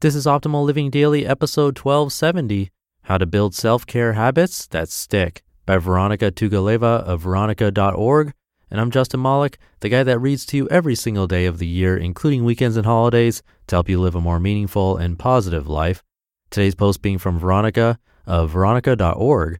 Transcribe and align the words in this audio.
This 0.00 0.14
is 0.14 0.24
Optimal 0.24 0.64
Living 0.64 0.88
Daily, 0.88 1.26
episode 1.26 1.78
1270 1.78 2.70
How 3.02 3.18
to 3.18 3.26
Build 3.26 3.54
Self 3.54 3.84
Care 3.84 4.14
Habits 4.14 4.66
That 4.68 4.88
Stick 4.88 5.42
by 5.66 5.76
Vironika 5.76 6.30
Tugaleva 6.30 7.02
of 7.02 7.24
vironika.org. 7.24 8.32
And 8.70 8.80
I'm 8.80 8.90
Justin 8.90 9.20
Malik, 9.20 9.58
the 9.80 9.90
guy 9.90 10.02
that 10.02 10.18
reads 10.18 10.46
to 10.46 10.56
you 10.56 10.66
every 10.70 10.94
single 10.94 11.26
day 11.26 11.44
of 11.44 11.58
the 11.58 11.66
year, 11.66 11.98
including 11.98 12.46
weekends 12.46 12.78
and 12.78 12.86
holidays, 12.86 13.42
to 13.66 13.76
help 13.76 13.90
you 13.90 14.00
live 14.00 14.14
a 14.14 14.22
more 14.22 14.40
meaningful 14.40 14.96
and 14.96 15.18
positive 15.18 15.68
life. 15.68 16.02
Today's 16.48 16.74
post 16.74 17.02
being 17.02 17.18
from 17.18 17.38
Vironika 17.38 17.98
of 18.24 18.54
vironika.org. 18.54 19.58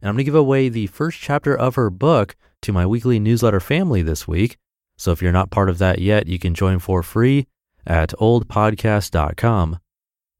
And 0.00 0.08
I'm 0.08 0.14
going 0.14 0.24
to 0.24 0.24
give 0.24 0.34
away 0.34 0.70
the 0.70 0.86
first 0.86 1.20
chapter 1.20 1.54
of 1.54 1.74
her 1.74 1.90
book 1.90 2.34
to 2.62 2.72
my 2.72 2.86
weekly 2.86 3.18
newsletter 3.18 3.60
family 3.60 4.00
this 4.00 4.26
week. 4.26 4.56
So 4.96 5.12
if 5.12 5.20
you're 5.20 5.32
not 5.32 5.50
part 5.50 5.68
of 5.68 5.76
that 5.80 5.98
yet, 5.98 6.28
you 6.28 6.38
can 6.38 6.54
join 6.54 6.78
for 6.78 7.02
free 7.02 7.46
at 7.86 8.10
oldpodcast.com. 8.10 9.78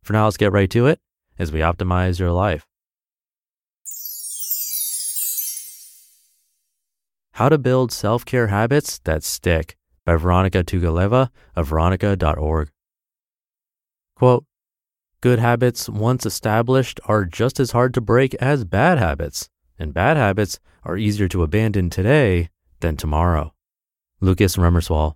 For 0.03 0.13
now, 0.13 0.25
let's 0.25 0.37
get 0.37 0.53
right 0.53 0.71
to 0.71 0.87
it 0.87 1.01
as 1.39 1.53
we 1.53 1.61
optimize 1.61 2.19
your 2.19 2.33
life. 2.33 2.67
How 7.33 7.49
to 7.49 7.59
Build 7.59 7.93
Self 7.93 8.25
Care 8.25 8.49
Habits 8.49 8.99
That 9.05 9.25
Stick 9.25 9.77
by 10.05 10.17
Vironika 10.17 10.63
Tugaleva 10.63 11.31
of 11.57 11.71
vironika.org. 11.71 12.71
Quote, 14.17 14.45
Good 15.21 15.39
habits, 15.39 15.89
once 15.89 16.27
established, 16.27 17.01
are 17.07 17.25
just 17.25 17.61
as 17.61 17.71
hard 17.71 17.95
to 17.95 18.01
break 18.01 18.35
as 18.35 18.65
bad 18.65 18.99
habits, 18.99 19.49
and 19.79 19.95
bad 19.95 20.17
habits 20.17 20.59
are 20.83 20.97
easier 20.97 21.29
to 21.29 21.45
abandon 21.45 21.91
today 21.91 22.51
than 22.81 22.97
tomorrow. 22.97 23.55
Lucas 24.21 24.57
Remmerswaal. 24.57 25.15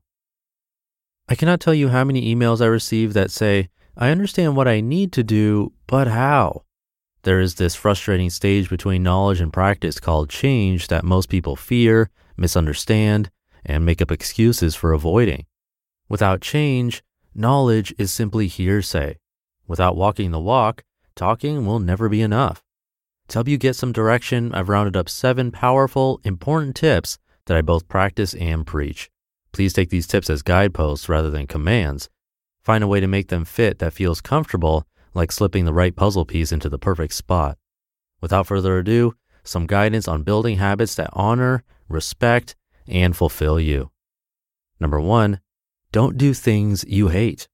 I 1.29 1.35
cannot 1.35 1.61
tell 1.61 1.75
you 1.75 1.89
how 1.89 2.05
many 2.05 2.33
emails 2.33 2.61
I 2.61 2.67
receive 2.67 3.13
that 3.15 3.33
say, 3.33 3.69
I 3.97 4.11
understand 4.11 4.55
what 4.55 4.69
I 4.69 4.81
need 4.81 5.13
to 5.15 5.25
do, 5.25 5.73
but 5.89 6.07
how? 6.07 6.63
There 7.23 7.41
is 7.41 7.57
this 7.57 7.75
frustrating 7.75 8.31
stage 8.31 8.71
between 8.71 9.03
knowledge 9.03 9.41
and 9.41 9.53
practice 9.53 9.99
called 9.99 10.31
change 10.31 10.87
that 10.87 11.05
most 11.05 11.29
people 11.29 11.57
fear, 11.57 12.11
misunderstand, 12.37 13.31
and 13.65 13.85
make 13.85 14.01
up 14.01 14.13
excuses 14.13 14.77
for 14.77 14.93
avoiding. 14.93 15.47
Without 16.09 16.41
change, 16.41 17.03
knowledge 17.35 17.93
is 17.99 18.13
simply 18.13 18.47
hearsay. 18.47 19.19
Without 19.67 19.97
walking 19.97 20.31
the 20.31 20.39
walk, 20.39 20.85
talking 21.17 21.67
will 21.67 21.81
never 21.81 22.09
be 22.09 22.23
enough. 22.23 22.63
To 23.29 23.39
help 23.39 23.49
you 23.49 23.59
get 23.59 23.75
some 23.75 23.91
direction, 23.91 24.55
I've 24.55 24.69
rounded 24.69 24.97
up 24.97 25.09
seven 25.09 25.51
powerful, 25.51 26.21
important 26.23 26.77
tips 26.77 27.19
that 27.47 27.57
I 27.57 27.63
both 27.63 27.89
practice 27.89 28.33
and 28.35 28.65
preach. 28.65 29.11
Please 29.57 29.73
take 29.73 29.89
these 29.89 30.07
tips 30.07 30.29
as 30.29 30.43
guideposts 30.43 31.09
rather 31.09 31.31
than 31.31 31.47
commands. 31.47 32.11
Find 32.63 32.85
a 32.85 32.87
way 32.87 33.01
to 33.01 33.07
make 33.07 33.29
them 33.29 33.47
fit 33.47 33.79
that 33.79 33.95
feels 33.95 34.21
comfortable, 34.21 34.85
like 35.15 35.33
slipping 35.33 35.65
the 35.65 35.73
right 35.73 35.97
puzzle 35.97 36.27
piece 36.27 36.53
into 36.53 36.69
the 36.69 36.79
perfect 36.79 37.15
spot. 37.15 37.57
Without 38.21 38.47
further 38.47 38.77
ado, 38.77 39.15
some 39.45 39.67
guidance 39.67 40.07
on 40.07 40.25
building 40.25 40.59
habits 40.59 40.95
that 40.97 41.09
honor, 41.15 41.65
respect, 41.89 42.55
and 42.87 43.17
fulfill 43.17 43.59
you. 43.59 43.91
Number 44.79 45.01
one, 45.01 45.41
don't 45.91 46.19
do 46.19 46.35
things 46.35 46.85
you 46.87 47.09
hate. 47.09 47.49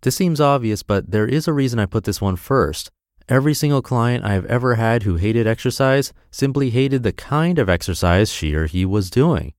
This 0.00 0.16
seems 0.16 0.40
obvious, 0.40 0.82
but 0.82 1.10
there 1.10 1.26
is 1.28 1.46
a 1.46 1.52
reason 1.52 1.78
I 1.78 1.84
put 1.84 2.04
this 2.04 2.22
one 2.22 2.36
first. 2.36 2.90
Every 3.28 3.52
single 3.52 3.82
client 3.82 4.24
I 4.24 4.32
have 4.32 4.46
ever 4.46 4.76
had 4.76 5.02
who 5.02 5.16
hated 5.16 5.46
exercise 5.46 6.14
simply 6.30 6.70
hated 6.70 7.02
the 7.02 7.12
kind 7.12 7.58
of 7.58 7.68
exercise 7.68 8.32
she 8.32 8.54
or 8.54 8.64
he 8.64 8.86
was 8.86 9.10
doing. 9.10 9.52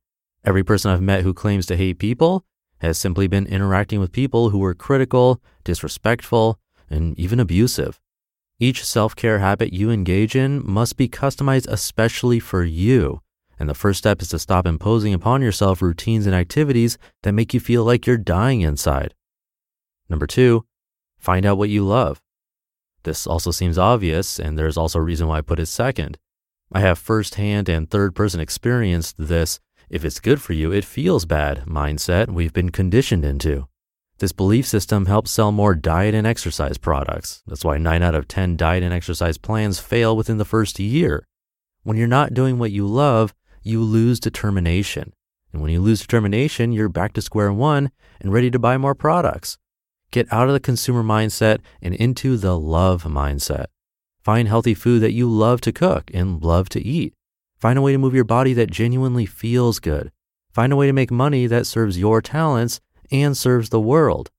Every 0.46 0.64
person 0.64 0.92
I've 0.92 1.02
met 1.02 1.24
who 1.24 1.34
claims 1.34 1.66
to 1.68 1.76
hate 1.76 2.00
people 2.00 2.46
has 2.80 2.98
simply 2.98 3.28
been 3.28 3.46
interacting 3.46 4.00
with 4.00 4.12
people 4.12 4.50
who 4.50 4.60
were 4.60 4.74
critical, 4.74 5.42
disrespectful, 5.64 6.58
and 6.90 7.18
even 7.20 7.40
abusive. 7.40 8.00
Each 8.60 8.84
self 8.84 9.16
care 9.16 9.40
habit 9.40 9.74
you 9.74 9.90
engage 9.90 10.36
in 10.36 10.66
must 10.66 10.98
be 10.98 11.08
customized 11.08 11.68
especially 11.68 12.40
for 12.40 12.64
you. 12.64 13.22
And 13.60 13.70
the 13.70 13.74
first 13.74 14.00
step 14.00 14.22
is 14.22 14.30
to 14.30 14.40
stop 14.40 14.66
imposing 14.66 15.14
upon 15.14 15.42
yourself 15.42 15.82
routines 15.82 16.26
and 16.26 16.34
activities 16.36 16.98
that 17.24 17.34
make 17.34 17.54
you 17.54 17.60
feel 17.60 17.84
like 17.84 18.08
you're 18.08 18.18
dying 18.18 18.62
inside. 18.62 19.14
Number 20.10 20.26
two, 20.26 20.66
find 21.18 21.46
out 21.46 21.58
what 21.58 21.70
you 21.70 21.86
love. 21.86 22.22
This 23.04 23.28
also 23.28 23.52
seems 23.52 23.78
obvious, 23.78 24.40
and 24.40 24.58
there's 24.58 24.78
also 24.78 25.00
a 25.00 25.04
reason 25.04 25.28
why 25.28 25.38
I 25.38 25.42
put 25.42 25.60
it 25.60 25.66
second. 25.68 26.18
I 26.72 26.80
have 26.82 26.98
firsthand 26.98 27.68
and 27.68 27.90
third 27.90 28.16
person 28.16 28.40
experienced 28.40 29.16
this 29.18 29.60
if 29.90 30.06
it's 30.06 30.20
good 30.20 30.42
for 30.42 30.54
you, 30.54 30.72
it 30.72 30.86
feels 30.86 31.26
bad 31.26 31.66
mindset 31.66 32.30
we've 32.30 32.54
been 32.54 32.70
conditioned 32.70 33.26
into. 33.26 33.68
This 34.20 34.32
belief 34.32 34.68
system 34.68 35.06
helps 35.06 35.32
sell 35.32 35.52
more 35.52 35.74
diet 35.74 36.14
and 36.14 36.28
exercise 36.28 36.78
products. 36.78 37.42
That's 37.48 37.64
why 37.64 37.78
9 37.78 38.04
out 38.04 38.16
of 38.16 38.28
10 38.28 38.58
diet 38.58 38.84
and 38.84 38.94
exercise 38.94 39.38
plans 39.38 39.80
fail 39.80 40.16
within 40.16 40.38
the 40.38 40.46
first 40.46 40.78
year. 40.80 41.26
When 41.84 41.98
you're 41.98 42.08
not 42.08 42.34
doing 42.34 42.60
what 42.60 42.72
you 42.72 42.86
love, 42.86 43.34
you 43.64 43.82
lose 43.82 44.20
determination. 44.20 45.14
And 45.52 45.62
when 45.62 45.72
you 45.72 45.82
lose 45.82 46.02
determination, 46.02 46.72
you're 46.72 46.90
back 46.90 47.14
to 47.14 47.22
square 47.22 47.52
one 47.52 47.92
and 48.20 48.34
ready 48.34 48.52
to 48.52 48.60
buy 48.60 48.78
more 48.78 48.94
products. 48.94 49.58
Get 50.12 50.32
out 50.32 50.48
of 50.48 50.54
the 50.54 50.60
consumer 50.60 51.04
mindset 51.04 51.60
and 51.82 51.94
into 51.96 52.38
the 52.38 52.60
love 52.60 53.04
mindset. 53.04 53.68
Find 54.22 54.48
healthy 54.48 54.74
food 54.74 55.00
that 55.00 55.14
you 55.14 55.30
love 55.30 55.62
to 55.62 55.72
cook 55.72 56.12
and 56.14 56.44
love 56.44 56.68
to 56.70 56.82
eat. 56.82 57.14
Find 57.60 57.78
a 57.78 57.82
way 57.82 57.92
to 57.92 57.98
move 57.98 58.16
your 58.16 58.24
body 58.24 58.54
that 58.54 58.72
genuinely 58.72 59.26
feels 59.26 59.80
good. 59.80 60.12
Find 60.52 60.72
a 60.72 60.76
way 60.76 60.88
to 60.88 60.94
make 60.94 61.12
money 61.12 61.46
that 61.48 61.68
serves 61.68 62.00
your 62.00 62.22
talents 62.22 62.80
and 63.12 63.36
serves 63.36 63.70
the 63.70 63.82
world. 63.82 64.32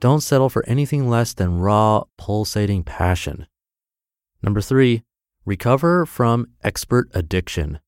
Don't 0.00 0.22
settle 0.22 0.48
for 0.48 0.64
anything 0.66 1.08
less 1.08 1.34
than 1.34 1.60
raw, 1.60 2.04
pulsating 2.18 2.82
passion. 2.82 3.46
Number 4.42 4.60
three, 4.60 5.02
recover 5.46 6.04
from 6.04 6.48
expert 6.62 7.08
addiction. 7.14 7.78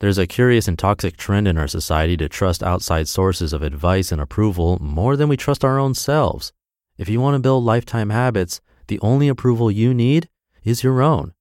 There's 0.00 0.18
a 0.18 0.26
curious 0.26 0.68
and 0.68 0.78
toxic 0.78 1.16
trend 1.16 1.46
in 1.46 1.58
our 1.58 1.68
society 1.68 2.16
to 2.16 2.28
trust 2.28 2.62
outside 2.62 3.08
sources 3.08 3.52
of 3.52 3.62
advice 3.62 4.10
and 4.10 4.20
approval 4.20 4.78
more 4.80 5.16
than 5.16 5.28
we 5.28 5.36
trust 5.36 5.64
our 5.64 5.78
own 5.78 5.94
selves. 5.94 6.52
If 6.96 7.08
you 7.08 7.20
want 7.20 7.34
to 7.34 7.40
build 7.40 7.64
lifetime 7.64 8.10
habits, 8.10 8.60
the 8.86 9.00
only 9.00 9.28
approval 9.28 9.70
you 9.70 9.92
need 9.92 10.28
is 10.64 10.82
your 10.82 11.02
own. 11.02 11.34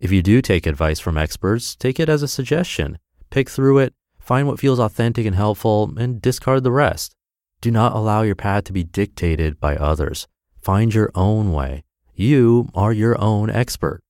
If 0.00 0.12
you 0.12 0.22
do 0.22 0.40
take 0.40 0.66
advice 0.66 1.00
from 1.00 1.18
experts, 1.18 1.74
take 1.74 1.98
it 1.98 2.08
as 2.08 2.22
a 2.22 2.28
suggestion. 2.28 2.98
Pick 3.30 3.50
through 3.50 3.78
it, 3.78 3.94
find 4.20 4.46
what 4.46 4.60
feels 4.60 4.78
authentic 4.78 5.26
and 5.26 5.34
helpful, 5.34 5.92
and 5.98 6.22
discard 6.22 6.62
the 6.62 6.70
rest. 6.70 7.16
Do 7.60 7.72
not 7.72 7.94
allow 7.94 8.22
your 8.22 8.36
path 8.36 8.64
to 8.64 8.72
be 8.72 8.84
dictated 8.84 9.58
by 9.58 9.74
others. 9.74 10.28
Find 10.60 10.94
your 10.94 11.10
own 11.16 11.52
way. 11.52 11.82
You 12.14 12.68
are 12.74 12.92
your 12.92 13.20
own 13.20 13.50
expert. 13.50 14.00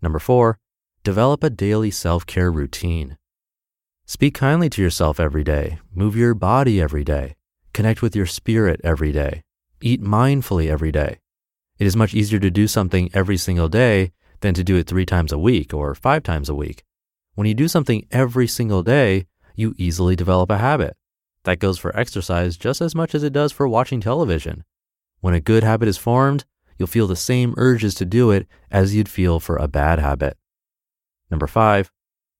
Number 0.00 0.18
four, 0.18 0.58
develop 1.04 1.44
a 1.44 1.50
daily 1.50 1.90
self 1.90 2.24
care 2.24 2.50
routine. 2.50 3.18
Speak 4.06 4.34
kindly 4.34 4.70
to 4.70 4.82
yourself 4.82 5.20
every 5.20 5.44
day. 5.44 5.78
Move 5.94 6.16
your 6.16 6.34
body 6.34 6.80
every 6.80 7.04
day. 7.04 7.36
Connect 7.74 8.00
with 8.00 8.16
your 8.16 8.26
spirit 8.26 8.80
every 8.82 9.12
day. 9.12 9.42
Eat 9.82 10.02
mindfully 10.02 10.68
every 10.68 10.90
day. 10.90 11.18
It 11.78 11.86
is 11.86 11.96
much 11.96 12.14
easier 12.14 12.38
to 12.38 12.50
do 12.50 12.66
something 12.66 13.10
every 13.12 13.36
single 13.36 13.68
day 13.68 14.12
than 14.42 14.54
to 14.54 14.62
do 14.62 14.76
it 14.76 14.86
three 14.86 15.06
times 15.06 15.32
a 15.32 15.38
week 15.38 15.72
or 15.72 15.94
five 15.94 16.22
times 16.22 16.48
a 16.48 16.54
week. 16.54 16.84
When 17.34 17.46
you 17.46 17.54
do 17.54 17.68
something 17.68 18.06
every 18.10 18.46
single 18.46 18.82
day, 18.82 19.26
you 19.56 19.74
easily 19.78 20.14
develop 20.14 20.50
a 20.50 20.58
habit. 20.58 20.96
That 21.44 21.58
goes 21.58 21.78
for 21.78 21.96
exercise 21.96 22.56
just 22.56 22.80
as 22.80 22.94
much 22.94 23.14
as 23.14 23.22
it 23.22 23.32
does 23.32 23.52
for 23.52 23.66
watching 23.66 24.00
television. 24.00 24.64
When 25.20 25.34
a 25.34 25.40
good 25.40 25.62
habit 25.62 25.88
is 25.88 25.96
formed, 25.96 26.44
you'll 26.78 26.88
feel 26.88 27.06
the 27.06 27.16
same 27.16 27.54
urges 27.56 27.94
to 27.96 28.04
do 28.04 28.30
it 28.30 28.46
as 28.70 28.94
you'd 28.94 29.08
feel 29.08 29.40
for 29.40 29.56
a 29.56 29.68
bad 29.68 29.98
habit. 29.98 30.36
Number 31.30 31.46
five, 31.46 31.90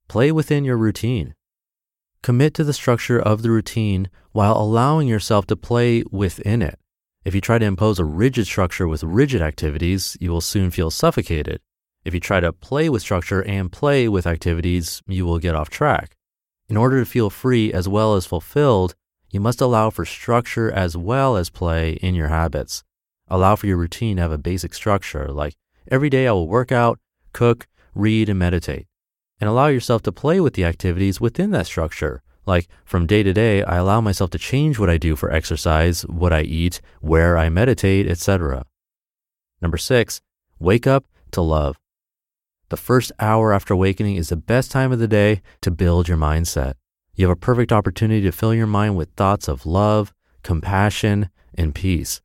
play 0.08 0.30
within 0.30 0.64
your 0.64 0.76
routine. 0.76 1.34
Commit 2.22 2.54
to 2.54 2.64
the 2.64 2.72
structure 2.72 3.18
of 3.18 3.42
the 3.42 3.50
routine 3.50 4.10
while 4.32 4.56
allowing 4.56 5.08
yourself 5.08 5.46
to 5.46 5.56
play 5.56 6.04
within 6.10 6.62
it. 6.62 6.78
If 7.24 7.34
you 7.34 7.40
try 7.40 7.58
to 7.58 7.66
impose 7.66 7.98
a 7.98 8.04
rigid 8.04 8.46
structure 8.46 8.88
with 8.88 9.02
rigid 9.02 9.42
activities, 9.42 10.16
you 10.20 10.30
will 10.30 10.40
soon 10.40 10.70
feel 10.70 10.90
suffocated. 10.90 11.60
If 12.04 12.14
you 12.14 12.20
try 12.20 12.40
to 12.40 12.52
play 12.52 12.88
with 12.88 13.02
structure 13.02 13.42
and 13.42 13.70
play 13.70 14.08
with 14.08 14.26
activities, 14.26 15.02
you 15.06 15.24
will 15.24 15.38
get 15.38 15.54
off 15.54 15.70
track. 15.70 16.16
In 16.68 16.76
order 16.76 16.98
to 16.98 17.06
feel 17.10 17.30
free 17.30 17.72
as 17.72 17.88
well 17.88 18.14
as 18.16 18.26
fulfilled, 18.26 18.94
you 19.30 19.40
must 19.40 19.60
allow 19.60 19.90
for 19.90 20.04
structure 20.04 20.70
as 20.70 20.96
well 20.96 21.36
as 21.36 21.48
play 21.48 21.92
in 22.02 22.14
your 22.14 22.28
habits. 22.28 22.82
Allow 23.28 23.56
for 23.56 23.66
your 23.66 23.76
routine 23.76 24.16
to 24.16 24.22
have 24.22 24.32
a 24.32 24.38
basic 24.38 24.74
structure, 24.74 25.28
like 25.28 25.54
every 25.90 26.10
day 26.10 26.26
I 26.26 26.32
will 26.32 26.48
work 26.48 26.72
out, 26.72 26.98
cook, 27.32 27.66
read, 27.94 28.28
and 28.28 28.38
meditate. 28.38 28.86
And 29.40 29.48
allow 29.48 29.68
yourself 29.68 30.02
to 30.02 30.12
play 30.12 30.40
with 30.40 30.54
the 30.54 30.64
activities 30.64 31.20
within 31.20 31.50
that 31.52 31.66
structure. 31.66 32.22
Like 32.46 32.68
from 32.84 33.06
day 33.06 33.22
to 33.22 33.32
day, 33.32 33.62
I 33.62 33.76
allow 33.76 34.00
myself 34.00 34.30
to 34.30 34.38
change 34.38 34.78
what 34.78 34.90
I 34.90 34.98
do 34.98 35.14
for 35.14 35.32
exercise, 35.32 36.02
what 36.02 36.32
I 36.32 36.42
eat, 36.42 36.80
where 37.00 37.38
I 37.38 37.48
meditate, 37.48 38.08
etc. 38.08 38.66
Number 39.60 39.78
six, 39.78 40.20
wake 40.58 40.86
up 40.86 41.04
to 41.30 41.40
love. 41.40 41.78
The 42.72 42.78
first 42.78 43.12
hour 43.20 43.52
after 43.52 43.74
awakening 43.74 44.16
is 44.16 44.30
the 44.30 44.36
best 44.36 44.70
time 44.70 44.92
of 44.92 44.98
the 44.98 45.06
day 45.06 45.42
to 45.60 45.70
build 45.70 46.08
your 46.08 46.16
mindset. 46.16 46.76
You 47.14 47.28
have 47.28 47.36
a 47.36 47.38
perfect 47.38 47.70
opportunity 47.70 48.22
to 48.22 48.32
fill 48.32 48.54
your 48.54 48.66
mind 48.66 48.96
with 48.96 49.10
thoughts 49.10 49.46
of 49.46 49.66
love, 49.66 50.14
compassion, 50.42 51.28
and 51.52 51.74
peace. 51.74 52.22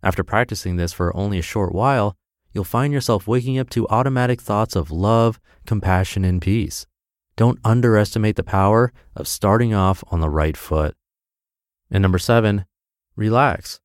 After 0.00 0.22
practicing 0.22 0.76
this 0.76 0.92
for 0.92 1.16
only 1.16 1.40
a 1.40 1.42
short 1.42 1.74
while, 1.74 2.16
you'll 2.52 2.62
find 2.62 2.92
yourself 2.92 3.26
waking 3.26 3.58
up 3.58 3.70
to 3.70 3.88
automatic 3.88 4.40
thoughts 4.40 4.76
of 4.76 4.92
love, 4.92 5.40
compassion, 5.66 6.24
and 6.24 6.40
peace. 6.40 6.86
Don't 7.34 7.58
underestimate 7.64 8.36
the 8.36 8.44
power 8.44 8.92
of 9.16 9.26
starting 9.26 9.74
off 9.74 10.04
on 10.12 10.20
the 10.20 10.30
right 10.30 10.56
foot. 10.56 10.94
And 11.90 12.02
number 12.02 12.20
seven, 12.20 12.66
relax. 13.16 13.80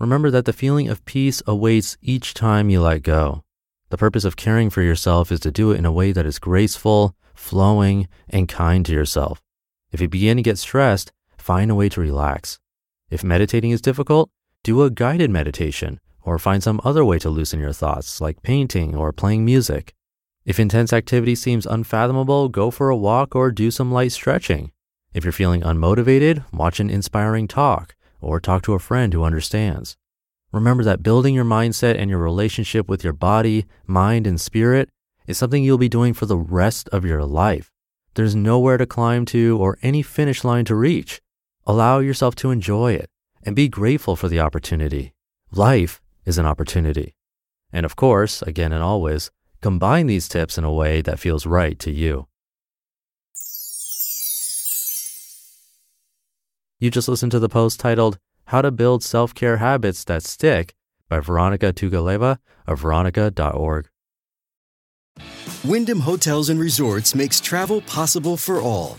Remember 0.00 0.32
that 0.32 0.46
the 0.46 0.52
feeling 0.52 0.88
of 0.88 1.04
peace 1.04 1.42
awaits 1.46 1.96
each 2.02 2.34
time 2.34 2.70
you 2.70 2.80
let 2.80 3.04
go. 3.04 3.44
The 3.90 3.96
purpose 3.96 4.24
of 4.24 4.36
caring 4.36 4.68
for 4.68 4.82
yourself 4.82 5.32
is 5.32 5.40
to 5.40 5.50
do 5.50 5.70
it 5.72 5.78
in 5.78 5.86
a 5.86 5.92
way 5.92 6.12
that 6.12 6.26
is 6.26 6.38
graceful, 6.38 7.16
flowing, 7.34 8.06
and 8.28 8.48
kind 8.48 8.84
to 8.84 8.92
yourself. 8.92 9.40
If 9.92 10.00
you 10.00 10.08
begin 10.08 10.36
to 10.36 10.42
get 10.42 10.58
stressed, 10.58 11.12
find 11.38 11.70
a 11.70 11.74
way 11.74 11.88
to 11.88 12.00
relax. 12.00 12.58
If 13.10 13.24
meditating 13.24 13.70
is 13.70 13.80
difficult, 13.80 14.30
do 14.62 14.82
a 14.82 14.90
guided 14.90 15.30
meditation 15.30 16.00
or 16.22 16.38
find 16.38 16.62
some 16.62 16.80
other 16.84 17.02
way 17.02 17.18
to 17.20 17.30
loosen 17.30 17.60
your 17.60 17.72
thoughts, 17.72 18.20
like 18.20 18.42
painting 18.42 18.94
or 18.94 19.12
playing 19.12 19.46
music. 19.46 19.94
If 20.44 20.60
intense 20.60 20.92
activity 20.92 21.34
seems 21.34 21.64
unfathomable, 21.64 22.50
go 22.50 22.70
for 22.70 22.90
a 22.90 22.96
walk 22.96 23.34
or 23.34 23.50
do 23.50 23.70
some 23.70 23.90
light 23.90 24.12
stretching. 24.12 24.72
If 25.14 25.24
you're 25.24 25.32
feeling 25.32 25.62
unmotivated, 25.62 26.44
watch 26.52 26.80
an 26.80 26.90
inspiring 26.90 27.48
talk 27.48 27.96
or 28.20 28.40
talk 28.40 28.62
to 28.62 28.74
a 28.74 28.78
friend 28.78 29.14
who 29.14 29.24
understands. 29.24 29.96
Remember 30.52 30.82
that 30.84 31.02
building 31.02 31.34
your 31.34 31.44
mindset 31.44 31.98
and 31.98 32.08
your 32.08 32.18
relationship 32.20 32.88
with 32.88 33.04
your 33.04 33.12
body, 33.12 33.66
mind, 33.86 34.26
and 34.26 34.40
spirit 34.40 34.88
is 35.26 35.36
something 35.36 35.62
you'll 35.62 35.76
be 35.76 35.90
doing 35.90 36.14
for 36.14 36.24
the 36.24 36.38
rest 36.38 36.88
of 36.88 37.04
your 37.04 37.22
life. 37.24 37.70
There's 38.14 38.34
nowhere 38.34 38.78
to 38.78 38.86
climb 38.86 39.26
to 39.26 39.58
or 39.60 39.78
any 39.82 40.02
finish 40.02 40.44
line 40.44 40.64
to 40.64 40.74
reach. 40.74 41.20
Allow 41.66 41.98
yourself 41.98 42.34
to 42.36 42.50
enjoy 42.50 42.94
it 42.94 43.10
and 43.42 43.54
be 43.54 43.68
grateful 43.68 44.16
for 44.16 44.28
the 44.28 44.40
opportunity. 44.40 45.12
Life 45.52 46.00
is 46.24 46.38
an 46.38 46.46
opportunity. 46.46 47.14
And 47.70 47.84
of 47.84 47.94
course, 47.94 48.40
again 48.40 48.72
and 48.72 48.82
always, 48.82 49.30
combine 49.60 50.06
these 50.06 50.28
tips 50.28 50.56
in 50.56 50.64
a 50.64 50.72
way 50.72 51.02
that 51.02 51.18
feels 51.18 51.44
right 51.44 51.78
to 51.80 51.90
you. 51.90 52.26
You 56.80 56.90
just 56.90 57.08
listened 57.08 57.32
to 57.32 57.38
the 57.38 57.48
post 57.48 57.80
titled 57.80 58.18
how 58.48 58.62
to 58.62 58.70
Build 58.70 59.02
Self 59.02 59.34
Care 59.34 59.58
Habits 59.58 60.04
That 60.04 60.22
Stick 60.22 60.74
by 61.08 61.20
Vironika 61.20 61.72
Tugaleva 61.72 62.38
of 62.66 62.80
vironika.org. 62.80 63.88
Wyndham 65.64 66.00
Hotels 66.00 66.48
and 66.48 66.60
Resorts 66.60 67.14
makes 67.14 67.40
travel 67.40 67.80
possible 67.82 68.36
for 68.36 68.60
all. 68.60 68.98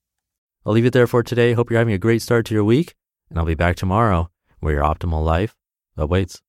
I'll 0.63 0.73
leave 0.73 0.85
it 0.85 0.93
there 0.93 1.07
for 1.07 1.23
today. 1.23 1.53
Hope 1.53 1.71
you're 1.71 1.79
having 1.79 1.93
a 1.95 1.97
great 1.97 2.21
start 2.21 2.45
to 2.45 2.53
your 2.53 2.63
week, 2.63 2.93
and 3.29 3.39
I'll 3.39 3.45
be 3.45 3.55
back 3.55 3.75
tomorrow 3.75 4.29
where 4.59 4.73
your 4.73 4.83
optimal 4.83 5.25
life 5.25 5.55
awaits. 5.97 6.39